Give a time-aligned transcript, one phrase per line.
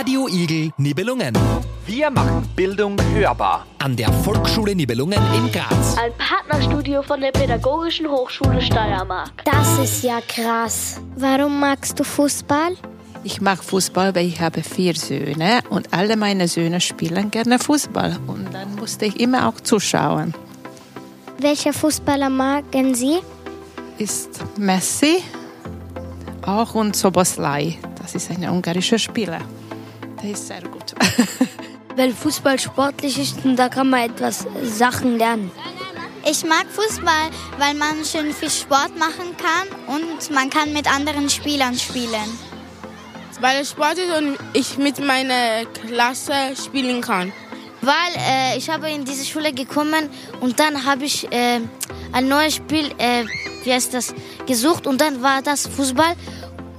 [0.00, 1.34] Radio Igel Nibelungen.
[1.84, 3.66] Wir machen Bildung hörbar.
[3.80, 5.98] An der Volksschule Nibelungen in Graz.
[5.98, 9.44] Ein Partnerstudio von der Pädagogischen Hochschule Steiermark.
[9.44, 11.02] Das ist ja krass.
[11.16, 12.78] Warum magst du Fußball?
[13.24, 18.16] Ich mag Fußball, weil ich habe vier Söhne und alle meine Söhne spielen gerne Fußball.
[18.26, 20.32] Und dann musste ich immer auch zuschauen.
[21.38, 23.18] Welcher Fußballer magen Sie?
[23.98, 25.22] Ist Messi,
[26.40, 27.76] auch und Soboslai.
[28.00, 29.40] Das ist ein ungarischer Spieler.
[30.22, 30.94] Der ist sehr gut.
[31.96, 35.50] Weil Fußball sportlich ist und da kann man etwas Sachen lernen.
[36.28, 41.30] Ich mag Fußball, weil man schön viel Sport machen kann und man kann mit anderen
[41.30, 42.38] Spielern spielen.
[43.40, 47.32] Weil es Sport ist und ich mit meiner Klasse spielen kann.
[47.80, 51.60] Weil äh, ich habe in diese Schule gekommen und dann habe ich äh,
[52.12, 53.24] ein neues Spiel, äh,
[53.64, 54.14] wie heißt das,
[54.46, 56.14] gesucht und dann war das Fußball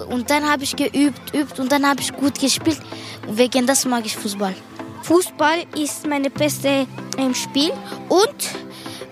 [0.10, 2.80] und dann habe ich geübt, übt und dann habe ich gut gespielt.
[3.28, 4.56] Wegen das mag ich Fußball.
[5.04, 6.86] Fußball ist meine beste
[7.18, 7.72] ähm, Spiel
[8.10, 8.36] und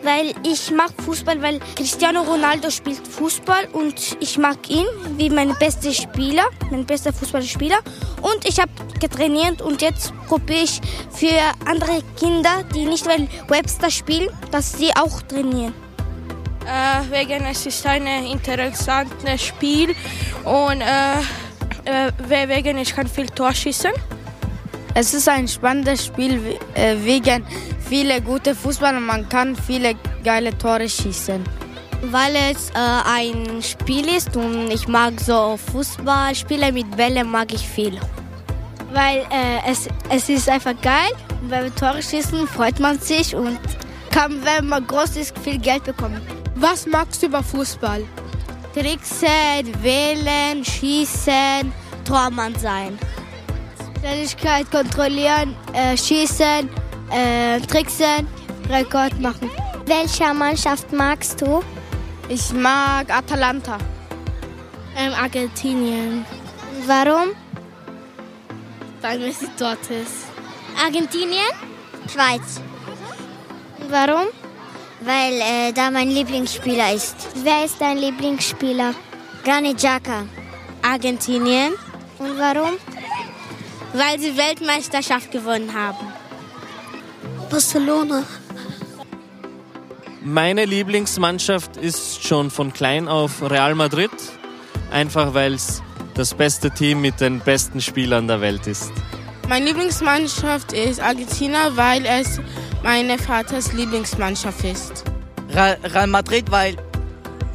[0.04, 4.86] weil ich mag Fußball, weil Cristiano Ronaldo spielt Fußball und ich mag ihn
[5.18, 7.80] wie mein bester Spieler, mein bester Fußballspieler.
[8.22, 10.80] Und ich habe getrainiert und jetzt probiere ich
[11.12, 15.73] für andere Kinder, die nicht weil Webster spielen, dass sie auch trainieren.
[16.66, 19.96] Äh, wegen es ist ein interessantes Spiel
[20.46, 21.22] und äh,
[21.90, 22.12] äh,
[22.50, 23.92] wegen ich kann viel Tor schießen.
[24.94, 27.45] Es ist ein spannendes Spiel äh, wegen
[27.88, 31.44] viele gute Fußball und man kann viele geile Tore schießen.
[32.04, 32.73] Weil es äh,
[33.06, 38.00] ein Spiel ist und ich mag so Fußballspiele mit Bällen mag ich viel.
[38.94, 43.36] Weil äh, es, es ist einfach geil und wenn wir Tore schießen, freut man sich
[43.36, 43.60] und
[44.12, 46.22] kann, wenn man groß ist, viel Geld bekommen.
[46.56, 48.04] Was magst du über Fußball?
[48.73, 51.72] Tricksen, wählen, schießen,
[52.06, 52.98] Tormann sein.
[54.00, 56.70] Schnelligkeit kontrollieren, äh, schießen,
[57.11, 58.28] äh, tricksen,
[58.70, 59.50] Rekord machen.
[59.86, 61.61] Welcher Mannschaft magst du?
[62.30, 63.77] Ich mag Atalanta.
[64.95, 66.26] Ähm, Argentinien.
[66.86, 67.30] Warum?
[69.02, 70.27] Weil Messi dort ist.
[70.83, 71.52] Argentinien?
[72.11, 72.61] Schweiz.
[73.89, 74.27] Warum?
[75.02, 77.15] Weil äh, da mein Lieblingsspieler ist.
[77.36, 78.93] Wer ist dein Lieblingsspieler?
[79.43, 80.26] Granit Xhaka.
[80.82, 81.73] Argentinien.
[82.17, 82.73] Und warum?
[83.93, 86.08] Weil sie Weltmeisterschaft gewonnen haben.
[87.49, 88.23] Barcelona.
[90.21, 94.11] Meine Lieblingsmannschaft ist schon von klein auf Real Madrid,
[94.92, 95.82] einfach weil es
[96.14, 98.92] das beste Team mit den besten Spielern der Welt ist.
[99.48, 102.39] Meine Lieblingsmannschaft ist Argentina, weil es
[102.84, 105.04] meine Vaters Lieblingsmannschaft ist.
[105.54, 106.76] Real, Real Madrid, weil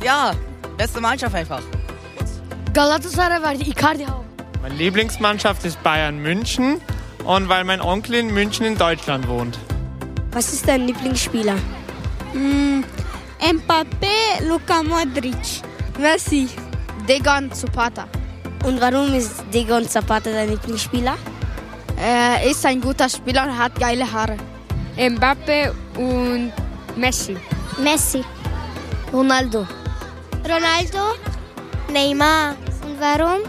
[0.02, 0.32] ja,
[0.76, 1.62] beste Mannschaft einfach.
[2.72, 4.24] Galatasaray, weil die Icardi haben.
[4.60, 6.80] Meine Lieblingsmannschaft ist Bayern München
[7.24, 9.58] und weil mein Onkel in München in Deutschland wohnt.
[10.32, 11.54] Was ist dein Lieblingsspieler?
[12.32, 12.82] Mm,
[13.40, 15.62] Mbappé, Luka Modric.
[15.98, 16.48] Messi.
[17.08, 18.08] Degon Zapata.
[18.64, 21.16] Und warum ist Degon Zapata dein Lieblingsspieler?
[21.96, 24.36] Er ist ein guter Spieler und hat geile Haare.
[24.96, 26.52] Mbappé und
[26.96, 27.36] Messi.
[27.82, 28.22] Messi.
[29.12, 29.66] Ronaldo.
[30.44, 31.16] Ronaldo.
[31.92, 32.54] Neymar.
[32.84, 33.42] Und warum?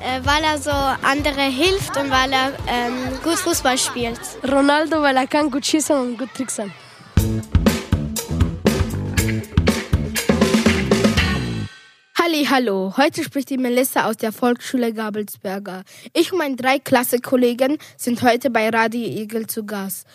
[0.00, 4.20] Äh, weil er so andere hilft und weil er ähm, gut Fußball spielt.
[4.50, 6.72] Ronaldo, weil er kann gut schießen und gut tricksen.
[12.18, 12.94] Halli, hallo.
[12.96, 15.84] Heute spricht die Melissa aus der Volksschule Gabelsberger.
[16.14, 20.06] Ich und meine drei Klassenkollegen sind heute bei Radio Eagle zu Gast.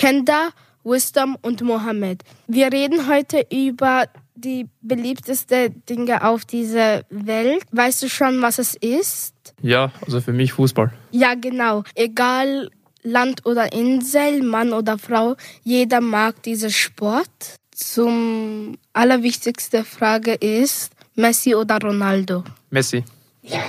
[0.00, 0.48] Kenda,
[0.82, 2.22] Wisdom und Mohammed.
[2.46, 7.64] Wir reden heute über die beliebtesten Dinge auf dieser Welt.
[7.70, 9.34] Weißt du schon, was es ist?
[9.60, 10.90] Ja, also für mich Fußball.
[11.10, 11.84] Ja, genau.
[11.94, 12.70] Egal
[13.02, 17.56] Land oder Insel, Mann oder Frau, jeder mag diesen Sport.
[17.70, 22.42] Zum allerwichtigste Frage ist Messi oder Ronaldo?
[22.70, 23.04] Messi.
[23.42, 23.60] Yes.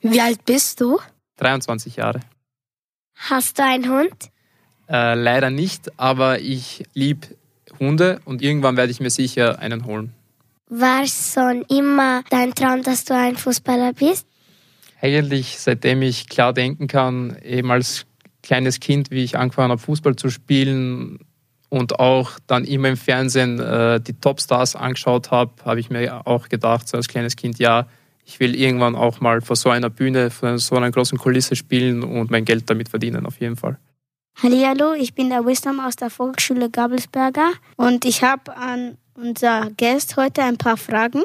[0.00, 1.00] Wie alt bist du?
[1.38, 2.20] 23 Jahre.
[3.16, 4.30] Hast du einen Hund?
[4.90, 7.28] Äh, leider nicht, aber ich liebe
[7.78, 10.12] Hunde und irgendwann werde ich mir sicher einen holen.
[10.68, 14.26] War es schon immer dein Traum, dass du ein Fußballer bist?
[15.00, 18.06] Eigentlich seitdem ich klar denken kann, eben als
[18.42, 21.20] kleines Kind, wie ich angefangen habe, Fußball zu spielen
[21.68, 26.48] und auch dann immer im Fernsehen äh, die Topstars angeschaut habe, habe ich mir auch
[26.48, 27.86] gedacht, so als kleines Kind, ja,
[28.24, 32.02] ich will irgendwann auch mal vor so einer Bühne, vor so einer großen Kulisse spielen
[32.02, 33.78] und mein Geld damit verdienen, auf jeden Fall.
[34.36, 40.16] Hallihallo, ich bin der Wisdom aus der Volksschule Gabelsberger und ich habe an unser Gast
[40.16, 41.22] heute ein paar Fragen.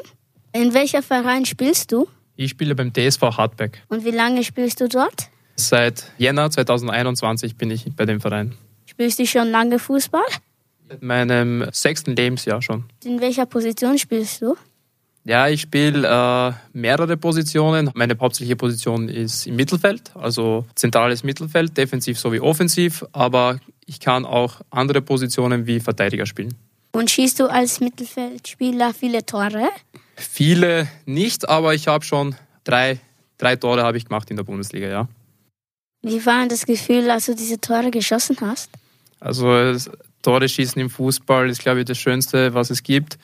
[0.52, 2.08] In welcher Verein spielst du?
[2.36, 3.78] Ich spiele beim TSV Hartberg.
[3.88, 5.30] Und wie lange spielst du dort?
[5.54, 8.54] Seit Jänner 2021 bin ich bei dem Verein.
[8.84, 10.26] Spielst du schon lange Fußball?
[10.90, 12.84] In meinem sechsten Lebensjahr schon.
[13.02, 14.56] In welcher Position spielst du?
[15.28, 17.90] Ja, ich spiele äh, mehrere Positionen.
[17.94, 24.24] Meine hauptsächliche Position ist im Mittelfeld, also zentrales Mittelfeld, defensiv sowie offensiv, aber ich kann
[24.24, 26.54] auch andere Positionen wie Verteidiger spielen.
[26.92, 29.68] Und schießt du als Mittelfeldspieler viele Tore?
[30.14, 33.00] Viele nicht, aber ich habe schon drei,
[33.36, 35.08] drei Tore habe ich gemacht in der Bundesliga, ja.
[36.02, 38.70] Wie war das Gefühl, als du diese Tore geschossen hast?
[39.18, 39.76] Also
[40.22, 43.18] Tore schießen im Fußball ist, glaube ich, das Schönste, was es gibt.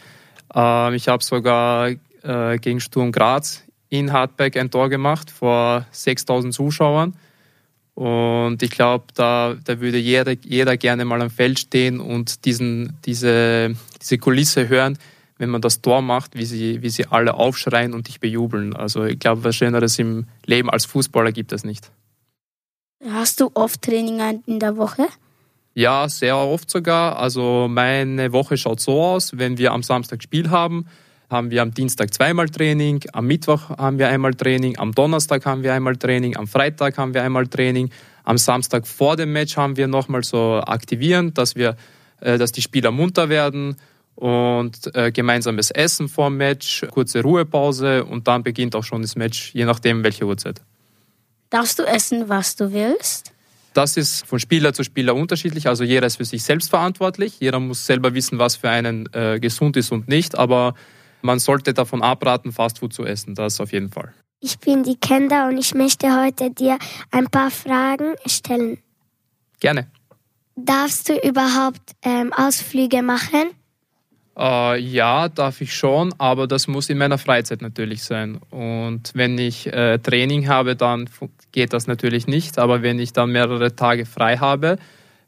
[0.54, 1.90] Ähm, ich habe sogar
[2.22, 7.14] äh, gegen Sturm Graz in Hartberg ein Tor gemacht vor 6000 Zuschauern.
[7.94, 12.96] Und ich glaube, da, da würde jeder, jeder gerne mal am Feld stehen und diesen,
[13.04, 14.98] diese, diese Kulisse hören,
[15.36, 18.74] wenn man das Tor macht, wie sie, wie sie alle aufschreien und dich bejubeln.
[18.74, 21.90] Also ich glaube, was Schöneres im Leben als Fußballer gibt es nicht.
[23.10, 25.06] Hast du oft Training in der Woche?
[25.74, 27.18] Ja, sehr oft sogar.
[27.18, 30.86] Also meine Woche schaut so aus, wenn wir am Samstag Spiel haben,
[31.30, 35.62] haben wir am Dienstag zweimal Training, am Mittwoch haben wir einmal Training, am Donnerstag haben
[35.62, 37.90] wir einmal Training, am Freitag haben wir einmal Training,
[38.24, 41.76] am Samstag vor dem Match haben wir nochmal so aktivieren, dass wir,
[42.20, 43.76] äh, dass die Spieler munter werden
[44.14, 49.16] und äh, gemeinsames Essen vor dem Match, kurze Ruhepause und dann beginnt auch schon das
[49.16, 50.60] Match, je nachdem welche Uhrzeit.
[51.48, 53.32] Darfst du essen, was du willst?
[53.74, 55.66] Das ist von Spieler zu Spieler unterschiedlich.
[55.66, 57.40] Also jeder ist für sich selbst verantwortlich.
[57.40, 60.36] Jeder muss selber wissen, was für einen äh, gesund ist und nicht.
[60.36, 60.74] Aber
[61.22, 63.34] man sollte davon abraten, Fastfood zu essen.
[63.34, 64.12] Das auf jeden Fall.
[64.40, 66.78] Ich bin die Kenda und ich möchte heute dir
[67.10, 68.78] ein paar Fragen stellen.
[69.60, 69.86] Gerne.
[70.56, 73.50] Darfst du überhaupt ähm, Ausflüge machen?
[74.36, 78.40] Äh, ja, darf ich schon, aber das muss in meiner Freizeit natürlich sein.
[78.50, 81.08] Und wenn ich äh, Training habe, dann
[81.52, 82.58] geht das natürlich nicht.
[82.58, 84.78] Aber wenn ich dann mehrere Tage frei habe,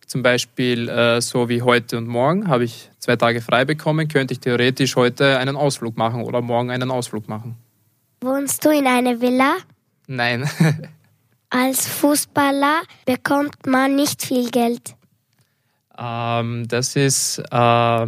[0.07, 4.33] zum Beispiel äh, so wie heute und morgen, habe ich zwei Tage frei bekommen, könnte
[4.33, 7.57] ich theoretisch heute einen Ausflug machen oder morgen einen Ausflug machen.
[8.23, 9.57] Wohnst du in einer Villa?
[10.07, 10.49] Nein.
[11.51, 14.95] Als Fußballer bekommt man nicht viel Geld.
[15.97, 18.07] Ähm, das ist äh,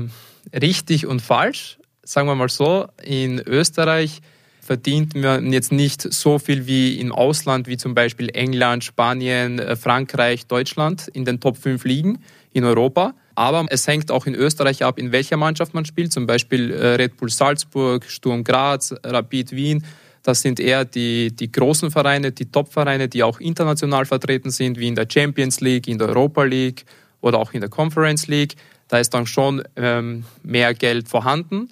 [0.60, 1.78] richtig und falsch.
[2.02, 4.20] Sagen wir mal so, in Österreich
[4.60, 9.76] verdient man jetzt nicht so viel wie im Ausland, wie zum Beispiel England, Spanien, äh,
[9.76, 12.18] Frankreich, Deutschland in den Top 5 Ligen
[12.52, 13.14] in Europa.
[13.36, 16.12] Aber es hängt auch in Österreich ab, in welcher Mannschaft man spielt.
[16.12, 19.84] Zum Beispiel äh, Red Bull Salzburg, Sturm Graz, Rapid Wien.
[20.22, 24.88] Das sind eher die, die großen Vereine, die Top-Vereine, die auch international vertreten sind, wie
[24.88, 26.84] in der Champions League, in der Europa League
[27.20, 28.56] oder auch in der Conference League.
[28.88, 31.70] Da ist dann schon ähm, mehr Geld vorhanden.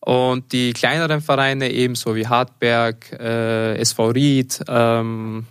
[0.00, 5.46] Und die kleineren Vereine, ebenso wie Hartberg, äh, SV Ried, ähm,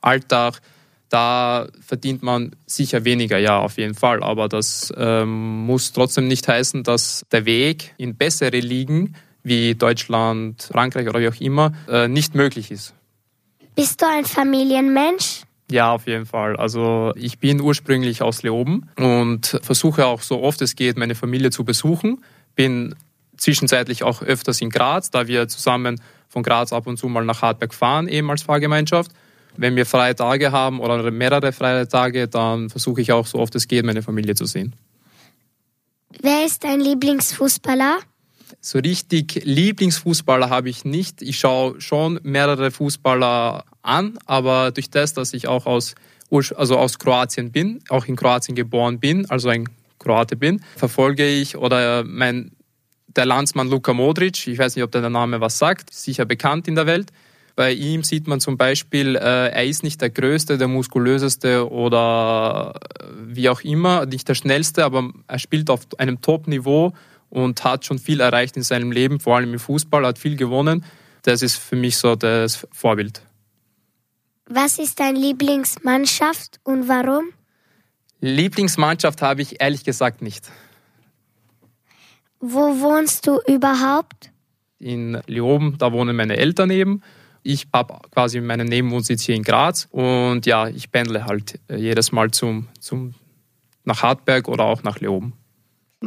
[0.00, 0.60] Altach,
[1.08, 4.22] da verdient man sicher weniger, ja, auf jeden Fall.
[4.22, 10.68] Aber das ähm, muss trotzdem nicht heißen, dass der Weg in bessere Ligen wie Deutschland,
[10.72, 12.94] Frankreich oder wie auch immer äh, nicht möglich ist.
[13.74, 15.45] Bist du ein Familienmensch?
[15.70, 16.56] Ja, auf jeden Fall.
[16.56, 21.50] Also ich bin ursprünglich aus Leoben und versuche auch so oft es geht, meine Familie
[21.50, 22.22] zu besuchen.
[22.54, 22.94] Bin
[23.36, 27.42] zwischenzeitlich auch öfters in Graz, da wir zusammen von Graz ab und zu mal nach
[27.42, 29.10] Hartberg fahren, eben als Fahrgemeinschaft.
[29.56, 33.54] Wenn wir freie Tage haben oder mehrere freie Tage, dann versuche ich auch so oft
[33.54, 34.74] es geht, meine Familie zu sehen.
[36.20, 37.98] Wer ist dein Lieblingsfußballer?
[38.66, 41.22] So richtig Lieblingsfußballer habe ich nicht.
[41.22, 45.94] Ich schaue schon mehrere Fußballer an, aber durch das, dass ich auch aus,
[46.32, 49.68] also aus Kroatien bin, auch in Kroatien geboren bin, also ein
[50.00, 52.50] Kroate bin, verfolge ich oder mein
[53.06, 56.74] der Landsmann Luka Modric, ich weiß nicht, ob der Name was sagt, sicher bekannt in
[56.74, 57.12] der Welt.
[57.54, 62.74] Bei ihm sieht man zum Beispiel, äh, er ist nicht der Größte, der Muskulöseste oder
[62.98, 66.92] äh, wie auch immer, nicht der Schnellste, aber er spielt auf einem Top-Niveau
[67.36, 70.86] und hat schon viel erreicht in seinem Leben, vor allem im Fußball, hat viel gewonnen.
[71.20, 73.20] Das ist für mich so das Vorbild.
[74.46, 77.26] Was ist deine Lieblingsmannschaft und warum?
[78.20, 80.50] Lieblingsmannschaft habe ich ehrlich gesagt nicht.
[82.40, 84.30] Wo wohnst du überhaupt?
[84.78, 87.02] In Leoben, da wohnen meine Eltern eben.
[87.42, 92.30] Ich habe quasi meinen Nebenwohnsitz hier in Graz und ja, ich pendle halt jedes Mal
[92.30, 93.14] zum, zum,
[93.84, 95.34] nach Hartberg oder auch nach Leoben.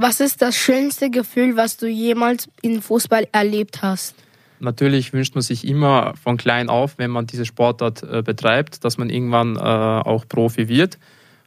[0.01, 4.15] Was ist das schönste Gefühl, was du jemals im Fußball erlebt hast?
[4.59, 8.97] Natürlich wünscht man sich immer von klein auf, wenn man diese Sportart äh, betreibt, dass
[8.97, 10.97] man irgendwann äh, auch Profi wird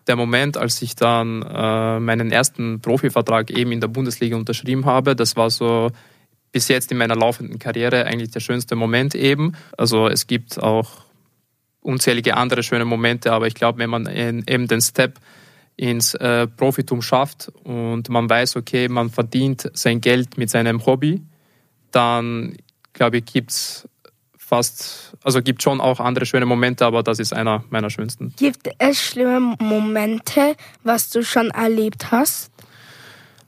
[0.06, 5.14] der Moment, als ich dann äh, meinen ersten Profivertrag eben in der Bundesliga unterschrieben habe,
[5.14, 5.90] das war so
[6.50, 9.52] bis jetzt in meiner laufenden Karriere eigentlich der schönste Moment eben.
[9.78, 10.90] Also es gibt auch
[11.80, 15.18] unzählige andere schöne Momente, aber ich glaube, wenn man eben den Step
[15.82, 21.20] ins äh, Profitum schafft und man weiß, okay, man verdient sein Geld mit seinem Hobby,
[21.90, 22.56] dann
[22.92, 23.88] glaube ich, gibt es
[24.38, 28.32] fast, also gibt schon auch andere schöne Momente, aber das ist einer meiner schönsten.
[28.36, 32.52] Gibt es schlimme Momente, was du schon erlebt hast?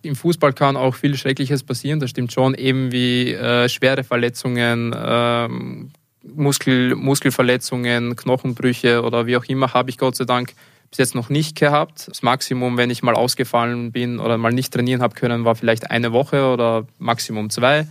[0.03, 4.93] Im Fußball kann auch viel Schreckliches passieren, das stimmt schon, eben wie äh, schwere Verletzungen,
[4.97, 5.93] ähm,
[6.25, 10.55] Muskel, Muskelverletzungen, Knochenbrüche oder wie auch immer, habe ich Gott sei Dank
[10.95, 12.07] bis jetzt noch nicht gehabt.
[12.07, 15.91] Das Maximum, wenn ich mal ausgefallen bin oder mal nicht trainieren habe können, war vielleicht
[15.91, 17.89] eine Woche oder Maximum zwei.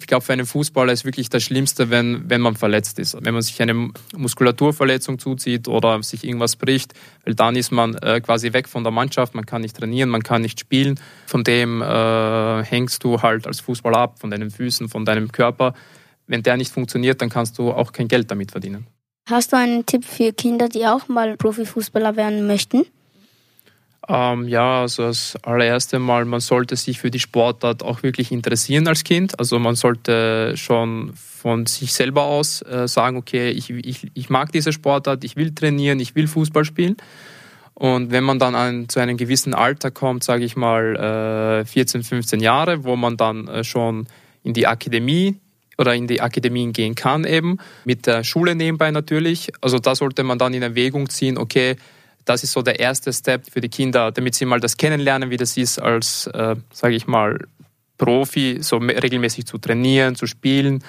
[0.00, 3.18] Ich glaube, für einen Fußballer ist wirklich das Schlimmste, wenn, wenn man verletzt ist.
[3.20, 6.94] Wenn man sich eine Muskulaturverletzung zuzieht oder sich irgendwas bricht,
[7.26, 10.22] weil dann ist man äh, quasi weg von der Mannschaft, man kann nicht trainieren, man
[10.22, 10.98] kann nicht spielen.
[11.26, 15.74] Von dem äh, hängst du halt als Fußballer ab, von deinen Füßen, von deinem Körper.
[16.26, 18.86] Wenn der nicht funktioniert, dann kannst du auch kein Geld damit verdienen.
[19.30, 22.86] Hast du einen Tipp für Kinder, die auch mal Profifußballer werden möchten?
[24.08, 28.88] Ähm, ja, also das allererste Mal, man sollte sich für die Sportart auch wirklich interessieren
[28.88, 29.38] als Kind.
[29.38, 34.50] Also man sollte schon von sich selber aus äh, sagen, okay, ich, ich, ich mag
[34.50, 36.96] diese Sportart, ich will trainieren, ich will Fußball spielen.
[37.74, 42.02] Und wenn man dann an, zu einem gewissen Alter kommt, sage ich mal äh, 14,
[42.02, 44.06] 15 Jahre, wo man dann äh, schon
[44.42, 45.38] in die Akademie
[45.78, 49.50] oder in die Akademien gehen kann eben, mit der Schule nebenbei natürlich.
[49.60, 51.76] Also da sollte man dann in Erwägung ziehen, okay,
[52.24, 55.38] das ist so der erste Step für die Kinder, damit sie mal das kennenlernen, wie
[55.38, 57.38] das ist, als, äh, sage ich mal,
[57.96, 60.84] Profi, so regelmäßig zu trainieren, zu spielen.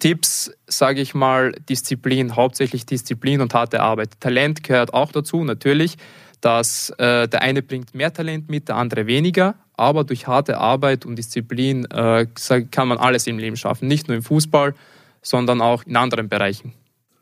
[0.00, 4.20] Tipps, sage ich mal, Disziplin, hauptsächlich Disziplin und harte Arbeit.
[4.20, 5.96] Talent gehört auch dazu, natürlich,
[6.40, 11.06] dass äh, der eine bringt mehr Talent mit, der andere weniger, aber durch harte Arbeit
[11.06, 12.26] und Disziplin äh,
[12.70, 14.74] kann man alles im Leben schaffen, nicht nur im Fußball,
[15.22, 16.72] sondern auch in anderen Bereichen.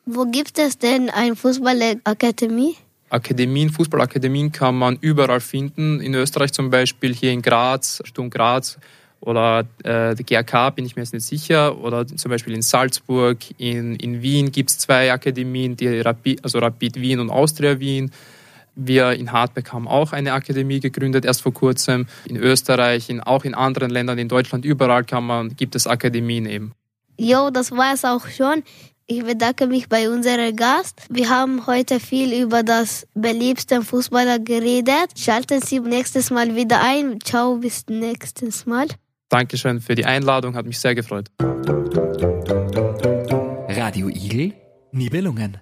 [0.07, 2.77] Wo gibt es denn eine Fußballakademie?
[3.11, 6.01] Akademien, Fußballakademien kann man überall finden.
[6.01, 8.79] In Österreich zum Beispiel, hier in Graz, Sturm Graz
[9.21, 11.79] oder äh, der GAK bin ich mir jetzt nicht sicher.
[11.79, 16.59] Oder zum Beispiel in Salzburg, in, in Wien gibt es zwei Akademien, die Rapid, also
[16.59, 18.11] Rapid Wien und Austria Wien.
[18.83, 22.07] Wir in Hartberg haben auch eine Akademie gegründet, erst vor kurzem.
[22.25, 26.47] In Österreich, in, auch in anderen Ländern, in Deutschland, überall kann man, gibt es Akademien
[26.47, 26.73] eben.
[27.19, 28.63] Jo, das war es auch schon.
[29.07, 31.03] Ich bedanke mich bei unserem Gast.
[31.11, 35.19] Wir haben heute viel über das beliebste Fußballer geredet.
[35.19, 37.19] Schalten Sie nächstes Mal wieder ein.
[37.23, 38.87] Ciao, bis nächstes Mal.
[39.29, 41.29] Dankeschön für die Einladung, hat mich sehr gefreut.
[43.69, 44.55] Radio Igel,
[44.93, 45.59] Nibelungen.